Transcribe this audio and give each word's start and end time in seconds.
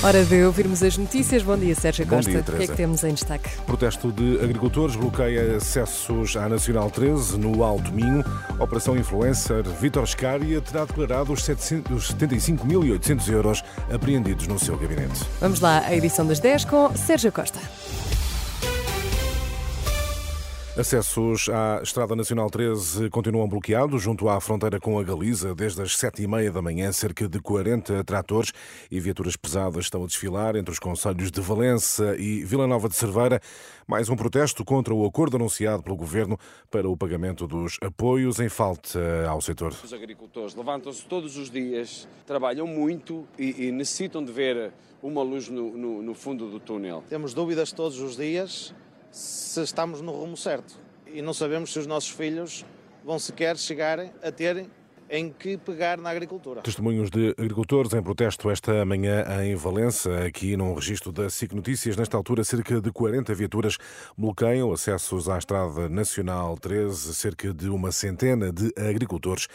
Hora 0.00 0.24
de 0.24 0.44
ouvirmos 0.44 0.80
as 0.84 0.96
notícias. 0.96 1.42
Bom 1.42 1.56
dia, 1.56 1.74
Sérgio 1.74 2.06
Bom 2.06 2.16
Costa. 2.16 2.30
dia, 2.30 2.40
o 2.40 2.44
que 2.44 2.62
é 2.62 2.66
que 2.68 2.76
temos 2.76 3.02
em 3.02 3.12
destaque? 3.12 3.50
Protesto 3.66 4.12
de 4.12 4.38
agricultores 4.40 4.94
bloqueia 4.94 5.56
acessos 5.56 6.36
à 6.36 6.48
Nacional 6.48 6.88
13 6.88 7.36
no 7.36 7.64
Alto 7.64 7.92
Minho. 7.92 8.24
Operação 8.60 8.96
Influencer 8.96 9.64
Vítor 9.64 10.06
Scária 10.06 10.60
terá 10.60 10.84
declarado 10.84 11.32
os 11.32 11.42
700 11.42 11.90
os 11.90 12.14
75.800 12.14 13.32
euros 13.32 13.64
apreendidos 13.92 14.46
no 14.46 14.56
seu 14.56 14.78
gabinete. 14.78 15.20
Vamos 15.40 15.58
lá, 15.58 15.80
a 15.80 15.92
edição 15.92 16.24
das 16.24 16.38
10 16.38 16.64
com 16.66 16.94
Sérgio 16.94 17.32
Costa. 17.32 17.58
Acessos 20.78 21.48
à 21.48 21.80
Estrada 21.82 22.14
Nacional 22.14 22.48
13 22.48 23.10
continuam 23.10 23.48
bloqueados 23.48 24.00
junto 24.00 24.28
à 24.28 24.40
fronteira 24.40 24.78
com 24.78 24.96
a 24.96 25.02
Galiza. 25.02 25.52
Desde 25.52 25.82
as 25.82 25.96
sete 25.96 26.22
e 26.22 26.28
meia 26.28 26.52
da 26.52 26.62
manhã, 26.62 26.92
cerca 26.92 27.28
de 27.28 27.40
40 27.40 28.04
tratores 28.04 28.52
e 28.88 29.00
viaturas 29.00 29.34
pesadas 29.34 29.86
estão 29.86 30.04
a 30.04 30.06
desfilar 30.06 30.54
entre 30.54 30.70
os 30.70 30.78
concelhos 30.78 31.32
de 31.32 31.40
Valença 31.40 32.14
e 32.16 32.44
Vila 32.44 32.64
Nova 32.68 32.88
de 32.88 32.94
Cerveira. 32.94 33.40
Mais 33.88 34.08
um 34.08 34.14
protesto 34.14 34.64
contra 34.64 34.94
o 34.94 35.04
acordo 35.04 35.36
anunciado 35.36 35.82
pelo 35.82 35.96
Governo 35.96 36.38
para 36.70 36.88
o 36.88 36.96
pagamento 36.96 37.48
dos 37.48 37.76
apoios 37.82 38.38
em 38.38 38.48
falta 38.48 39.00
ao 39.28 39.40
setor. 39.40 39.74
Os 39.82 39.92
agricultores 39.92 40.54
levantam-se 40.54 41.04
todos 41.06 41.36
os 41.36 41.50
dias, 41.50 42.06
trabalham 42.24 42.68
muito 42.68 43.26
e, 43.36 43.66
e 43.66 43.72
necessitam 43.72 44.24
de 44.24 44.30
ver 44.30 44.70
uma 45.02 45.22
luz 45.24 45.48
no, 45.48 45.76
no- 45.76 46.02
no 46.02 46.14
fundo 46.14 46.48
do 46.48 46.60
túnel. 46.60 47.02
Temos 47.08 47.34
dúvidas 47.34 47.72
todos 47.72 47.98
os 48.00 48.16
dias 48.16 48.72
se 49.10 49.62
estamos 49.62 50.00
no 50.00 50.12
rumo 50.12 50.36
certo. 50.36 50.74
E 51.06 51.22
não 51.22 51.32
sabemos 51.32 51.72
se 51.72 51.78
os 51.78 51.86
nossos 51.86 52.10
filhos 52.10 52.64
vão 53.04 53.18
sequer 53.18 53.56
chegar 53.56 53.98
a 54.22 54.30
terem 54.30 54.70
em 55.10 55.30
que 55.30 55.56
pegar 55.56 55.98
na 55.98 56.10
agricultura. 56.10 56.60
Testemunhos 56.62 57.10
de 57.10 57.34
agricultores 57.38 57.92
em 57.92 58.02
protesto 58.02 58.50
esta 58.50 58.84
manhã 58.84 59.24
em 59.42 59.54
Valença, 59.54 60.24
aqui 60.24 60.56
num 60.56 60.74
registro 60.74 61.12
da 61.12 61.30
SIC 61.30 61.54
Notícias. 61.54 61.96
Nesta 61.96 62.16
altura, 62.16 62.44
cerca 62.44 62.80
de 62.80 62.90
40 62.90 63.34
viaturas 63.34 63.76
bloqueiam 64.16 64.72
acessos 64.72 65.28
à 65.28 65.38
Estrada 65.38 65.88
Nacional 65.88 66.56
13, 66.58 67.14
cerca 67.14 67.52
de 67.52 67.68
uma 67.68 67.92
centena 67.92 68.52
de 68.52 68.72
agricultores 68.76 69.48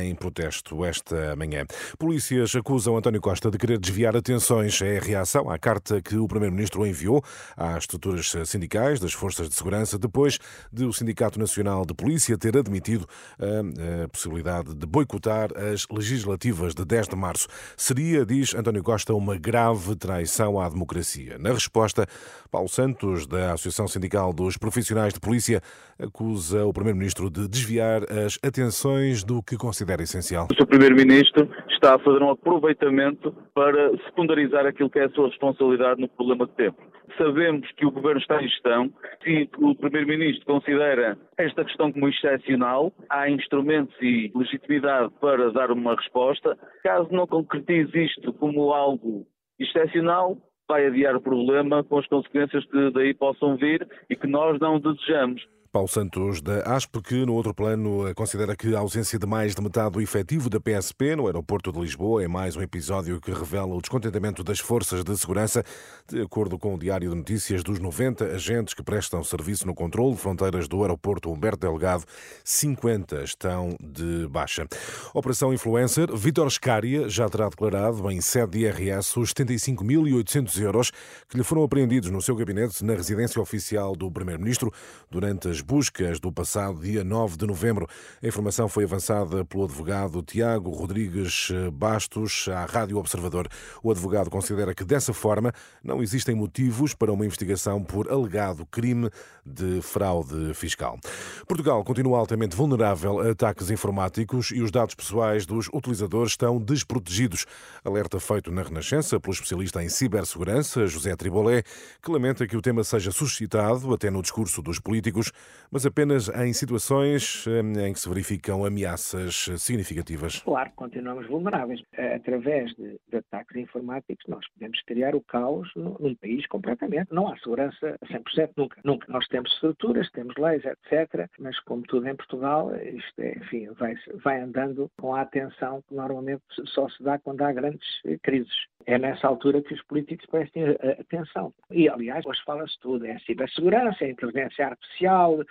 em 0.00 0.14
protesto 0.14 0.84
esta 0.84 1.36
manhã. 1.36 1.66
Polícias 1.98 2.54
acusam 2.54 2.96
António 2.96 3.20
Costa 3.20 3.50
de 3.50 3.58
querer 3.58 3.78
desviar 3.78 4.16
atenções. 4.16 4.80
É 4.80 4.98
a 4.98 5.00
reação 5.00 5.50
à 5.50 5.58
carta 5.58 6.00
que 6.00 6.16
o 6.16 6.26
Primeiro-Ministro 6.26 6.86
enviou 6.86 7.22
às 7.56 7.84
estruturas 7.84 8.32
sindicais 8.46 8.98
das 9.00 9.12
Forças 9.12 9.48
de 9.48 9.54
Segurança, 9.54 9.98
depois 9.98 10.38
de 10.72 10.84
o 10.84 10.92
Sindicato 10.92 11.38
Nacional 11.38 11.84
de 11.84 11.94
Polícia 11.94 12.38
ter 12.38 12.56
admitido 12.56 13.06
a, 13.38 14.08
possibilidade 14.08 14.74
de 14.74 14.86
boicotar 14.94 15.48
as 15.56 15.88
legislativas 15.90 16.72
de 16.72 16.84
10 16.84 17.08
de 17.08 17.16
março. 17.16 17.48
Seria, 17.76 18.24
diz 18.24 18.54
António 18.54 18.80
Costa, 18.80 19.12
uma 19.12 19.36
grave 19.36 19.96
traição 19.96 20.60
à 20.60 20.68
democracia. 20.68 21.36
Na 21.36 21.52
resposta, 21.52 22.06
Paulo 22.48 22.68
Santos, 22.68 23.26
da 23.26 23.54
Associação 23.54 23.88
Sindical 23.88 24.32
dos 24.32 24.56
Profissionais 24.56 25.12
de 25.12 25.18
Polícia, 25.18 25.60
acusa 25.98 26.64
o 26.64 26.72
Primeiro-Ministro 26.72 27.28
de 27.28 27.48
desviar 27.48 28.02
as 28.04 28.38
atenções 28.40 29.24
do 29.24 29.42
que 29.42 29.56
considera 29.56 30.00
essencial. 30.00 30.46
O 30.52 30.54
Sr. 30.54 30.68
Primeiro-Ministro 30.68 31.50
está 31.70 31.96
a 31.96 31.98
fazer 31.98 32.22
um 32.22 32.30
aproveitamento 32.30 33.34
para 33.52 33.90
secundarizar 34.04 34.64
aquilo 34.64 34.88
que 34.88 35.00
é 35.00 35.06
a 35.06 35.10
sua 35.10 35.26
responsabilidade 35.26 36.00
no 36.00 36.08
problema 36.08 36.46
que 36.46 36.54
temos. 36.54 36.93
Sabemos 37.18 37.70
que 37.72 37.86
o 37.86 37.90
Governo 37.90 38.20
está 38.20 38.42
em 38.42 38.48
gestão 38.48 38.92
e 39.24 39.46
que 39.46 39.64
o 39.64 39.74
Primeiro-Ministro 39.74 40.46
considera 40.46 41.18
esta 41.36 41.64
questão 41.64 41.92
como 41.92 42.08
excepcional. 42.08 42.92
Há 43.08 43.30
instrumentos 43.30 43.94
e 44.00 44.32
legitimidade 44.34 45.12
para 45.20 45.52
dar 45.52 45.70
uma 45.70 45.94
resposta. 45.94 46.58
Caso 46.82 47.08
não 47.12 47.26
concretize 47.26 48.04
isto 48.04 48.32
como 48.32 48.72
algo 48.72 49.26
excepcional, 49.58 50.36
vai 50.68 50.86
adiar 50.86 51.14
o 51.14 51.20
problema 51.20 51.84
com 51.84 51.98
as 51.98 52.06
consequências 52.06 52.64
que 52.66 52.90
daí 52.90 53.14
possam 53.14 53.56
vir 53.56 53.86
e 54.08 54.16
que 54.16 54.26
nós 54.26 54.58
não 54.58 54.80
desejamos. 54.80 55.42
Paulo 55.74 55.88
Santos 55.88 56.40
da 56.40 56.76
ASP, 56.76 57.02
que 57.02 57.26
no 57.26 57.34
outro 57.34 57.52
plano 57.52 58.04
considera 58.14 58.54
que 58.54 58.76
a 58.76 58.78
ausência 58.78 59.18
de 59.18 59.26
mais 59.26 59.56
de 59.56 59.60
metade 59.60 59.90
do 59.90 60.00
efetivo 60.00 60.48
da 60.48 60.60
PSP 60.60 61.16
no 61.16 61.26
aeroporto 61.26 61.72
de 61.72 61.80
Lisboa 61.80 62.22
é 62.22 62.28
mais 62.28 62.54
um 62.54 62.62
episódio 62.62 63.20
que 63.20 63.32
revela 63.32 63.74
o 63.74 63.80
descontentamento 63.80 64.44
das 64.44 64.60
forças 64.60 65.02
de 65.02 65.16
segurança. 65.18 65.64
De 66.08 66.22
acordo 66.22 66.56
com 66.60 66.76
o 66.76 66.78
Diário 66.78 67.10
de 67.10 67.16
Notícias, 67.16 67.64
dos 67.64 67.80
90 67.80 68.24
agentes 68.24 68.72
que 68.72 68.84
prestam 68.84 69.24
serviço 69.24 69.66
no 69.66 69.74
controle 69.74 70.14
de 70.14 70.20
fronteiras 70.20 70.68
do 70.68 70.80
aeroporto 70.82 71.32
Humberto 71.32 71.66
Delgado, 71.66 72.04
50 72.44 73.24
estão 73.24 73.76
de 73.82 74.28
baixa. 74.28 74.68
Operação 75.12 75.52
Influencer, 75.52 76.14
Vítor 76.16 76.48
Scária 76.52 77.08
já 77.08 77.28
terá 77.28 77.48
declarado 77.48 78.08
em 78.12 78.20
sede 78.20 78.52
de 78.52 78.58
IRS 78.60 79.18
os 79.18 79.34
75.800 79.34 80.60
euros 80.60 80.92
que 81.28 81.36
lhe 81.36 81.42
foram 81.42 81.64
apreendidos 81.64 82.10
no 82.10 82.22
seu 82.22 82.36
gabinete 82.36 82.84
na 82.84 82.94
residência 82.94 83.42
oficial 83.42 83.96
do 83.96 84.08
Primeiro-Ministro 84.08 84.72
durante 85.10 85.48
as 85.48 85.63
buscas 85.64 86.20
do 86.20 86.30
passado 86.30 86.80
dia 86.80 87.02
9 87.02 87.38
de 87.38 87.46
novembro. 87.46 87.88
A 88.22 88.26
informação 88.26 88.68
foi 88.68 88.84
avançada 88.84 89.44
pelo 89.44 89.64
advogado 89.64 90.22
Tiago 90.22 90.70
Rodrigues 90.70 91.48
Bastos 91.72 92.46
à 92.48 92.66
Rádio 92.66 92.98
Observador. 92.98 93.48
O 93.82 93.90
advogado 93.90 94.28
considera 94.28 94.74
que 94.74 94.84
dessa 94.84 95.12
forma 95.12 95.52
não 95.82 96.02
existem 96.02 96.34
motivos 96.34 96.94
para 96.94 97.12
uma 97.12 97.24
investigação 97.24 97.82
por 97.82 98.10
alegado 98.10 98.66
crime 98.66 99.10
de 99.44 99.80
fraude 99.82 100.54
fiscal. 100.54 100.98
Portugal 101.46 101.82
continua 101.84 102.18
altamente 102.18 102.56
vulnerável 102.56 103.20
a 103.20 103.30
ataques 103.30 103.70
informáticos 103.70 104.50
e 104.50 104.60
os 104.60 104.70
dados 104.70 104.94
pessoais 104.94 105.46
dos 105.46 105.68
utilizadores 105.72 106.32
estão 106.32 106.58
desprotegidos. 106.58 107.46
Alerta 107.84 108.20
feito 108.20 108.50
na 108.50 108.62
Renascença 108.62 109.18
pelo 109.18 109.32
especialista 109.32 109.82
em 109.82 109.88
cibersegurança, 109.88 110.86
José 110.86 111.14
Tribolé, 111.16 111.62
que 112.02 112.10
lamenta 112.10 112.46
que 112.46 112.56
o 112.56 112.62
tema 112.62 112.84
seja 112.84 113.10
suscitado 113.10 113.92
até 113.92 114.10
no 114.10 114.22
discurso 114.22 114.62
dos 114.62 114.78
políticos, 114.78 115.32
mas 115.70 115.86
apenas 115.86 116.28
em 116.28 116.52
situações 116.52 117.44
eh, 117.46 117.88
em 117.88 117.92
que 117.92 118.00
se 118.00 118.08
verificam 118.08 118.64
ameaças 118.64 119.48
significativas. 119.58 120.40
Claro, 120.40 120.70
continuamos 120.76 121.26
vulneráveis. 121.26 121.80
Através 122.14 122.74
de, 122.74 122.98
de 123.08 123.16
ataques 123.16 123.56
informáticos, 123.56 124.24
nós 124.28 124.46
podemos 124.52 124.80
criar 124.82 125.14
o 125.14 125.20
caos 125.20 125.70
num 125.76 126.14
país 126.14 126.46
completamente. 126.46 127.12
Não 127.12 127.28
há 127.28 127.36
segurança 127.38 127.96
a 128.00 128.06
100% 128.06 128.50
nunca. 128.56 128.80
Nunca. 128.84 129.06
Nós 129.10 129.26
temos 129.28 129.52
estruturas, 129.52 130.10
temos 130.10 130.34
leis, 130.36 130.62
etc. 130.64 131.28
Mas, 131.38 131.58
como 131.60 131.82
tudo 131.82 132.08
em 132.08 132.16
Portugal, 132.16 132.74
isto 132.76 133.20
é, 133.20 133.36
enfim, 133.38 133.68
vai, 133.78 133.94
vai 134.22 134.40
andando 134.40 134.90
com 134.98 135.14
a 135.14 135.22
atenção 135.22 135.82
que 135.88 135.94
normalmente 135.94 136.42
só 136.66 136.88
se 136.88 137.02
dá 137.02 137.18
quando 137.18 137.42
há 137.42 137.52
grandes 137.52 137.86
eh, 138.04 138.18
crises. 138.22 138.54
É 138.86 138.98
nessa 138.98 139.26
altura 139.26 139.62
que 139.62 139.74
os 139.74 139.82
políticos 139.84 140.26
prestem 140.26 140.64
eh, 140.64 140.98
atenção. 141.00 141.52
E, 141.70 141.88
aliás, 141.88 142.24
hoje 142.26 142.40
fala-se 142.44 142.78
tudo. 142.80 143.06
É 143.06 143.12
a 143.12 143.20
cibersegurança, 143.20 144.04
a 144.04 144.08
inteligência 144.08 144.66
artificial. 144.66 145.43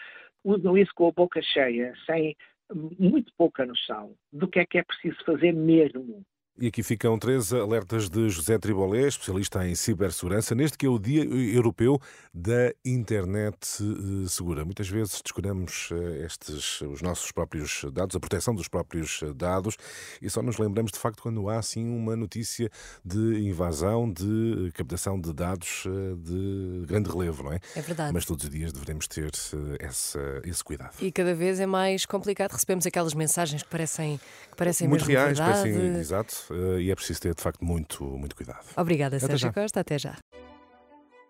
Usam 0.44 0.78
isso 0.78 0.92
com 0.94 1.08
a 1.08 1.12
boca 1.12 1.42
cheia, 1.42 1.94
sem 2.06 2.36
muito 2.74 3.32
pouca 3.38 3.66
noção 3.66 4.16
do 4.32 4.48
que 4.48 4.60
é 4.60 4.66
que 4.66 4.78
é 4.78 4.84
preciso 4.84 5.24
fazer 5.26 5.54
mesmo. 5.54 6.24
E 6.56 6.68
aqui 6.68 6.84
ficam 6.84 7.18
três 7.18 7.52
alertas 7.52 8.08
de 8.08 8.30
José 8.30 8.60
Tribolé, 8.60 9.08
especialista 9.08 9.68
em 9.68 9.74
cibersegurança, 9.74 10.54
neste 10.54 10.78
que 10.78 10.86
é 10.86 10.90
o 10.90 11.00
Dia 11.00 11.24
Europeu 11.24 12.00
da 12.32 12.72
Internet 12.86 13.58
eh, 13.82 14.28
Segura. 14.30 14.64
Muitas 14.64 14.88
vezes 14.88 15.20
descuramos 15.20 15.90
eh, 15.92 16.26
estes, 16.28 16.80
os 16.82 17.02
nossos 17.02 17.32
próprios 17.32 17.84
dados, 17.92 18.16
a 18.16 18.20
proteção 18.20 18.54
dos 18.54 18.68
próprios 18.68 19.22
eh, 19.24 19.34
dados, 19.34 19.78
e 20.22 20.30
só 20.30 20.44
nos 20.44 20.60
lembramos 20.60 20.92
de 20.92 21.00
facto 21.00 21.24
quando 21.24 21.50
há 21.50 21.58
assim 21.58 21.90
uma 21.90 22.16
notícia 22.16 22.70
de 23.04 23.48
invasão, 23.48 24.08
de 24.08 24.72
captação 24.76 25.20
de 25.20 25.34
dados 25.34 25.86
de 26.20 26.86
grande 26.86 27.10
relevo, 27.10 27.46
não 27.46 27.54
é? 27.54 27.60
É 27.76 27.82
verdade. 27.82 28.14
Mas 28.14 28.26
todos 28.26 28.46
os 28.46 28.52
dias 28.52 28.72
devemos 28.72 29.08
ter 29.08 29.32
essa, 29.80 30.20
esse 30.44 30.64
cuidado. 30.64 30.94
E 31.02 31.12
cada 31.12 31.34
vez 31.34 31.60
é 31.60 31.66
mais 31.66 32.06
complicado. 32.06 32.52
Recebemos 32.52 32.86
aquelas 32.86 33.16
mensagens 33.16 33.64
que 33.64 33.70
parecem, 33.70 34.20
que 34.52 34.56
parecem 34.56 34.88
Muito 34.88 35.06
reais, 35.06 35.40
parecem, 35.40 35.96
exato, 35.98 36.43
e 36.80 36.92
é 36.92 36.96
preciso 36.96 37.22
ter 37.22 37.36
de 37.36 37.42
facto 37.42 37.64
muito, 37.64 38.04
muito 38.04 38.36
cuidado. 38.36 38.66
Obrigada, 38.76 39.18
Até 39.18 39.28
Sérgio 39.28 39.48
já. 39.50 39.54
Costa. 39.54 39.80
Até 39.80 40.00
já. 40.00 40.18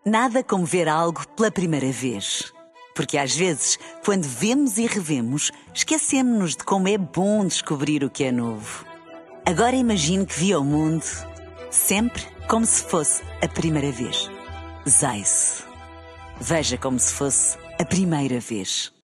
Nada 0.06 0.44
como 0.44 0.66
ver 0.66 0.88
algo 0.88 1.26
pela 1.30 1.52
primeira 1.52 1.92
vez. 1.92 2.52
Porque 2.96 3.18
às 3.18 3.36
vezes, 3.36 3.80
quando 4.06 4.24
vemos 4.24 4.78
e 4.78 4.86
revemos, 4.86 5.52
esquecemos-nos 5.74 6.56
de 6.56 6.64
como 6.64 6.88
é 6.88 6.98
bom 6.98 7.46
descobrir 7.46 8.04
o 8.04 8.10
que 8.10 8.24
é 8.24 8.32
novo. 8.32 8.86
Agora 9.46 9.76
imagine 9.76 10.26
que 10.26 10.40
viu 10.40 10.62
o 10.62 10.64
mundo 10.64 11.04
sempre 11.72 12.22
como 12.48 12.66
se 12.66 12.84
fosse 12.84 13.24
a 13.42 13.48
primeira 13.48 13.92
vez. 13.92 14.30
Zais. 14.88 15.66
Veja 16.40 16.78
como 16.78 17.00
se 17.00 17.14
fosse 17.14 17.58
a 17.80 17.86
primeira 17.86 18.40
vez. 18.40 18.94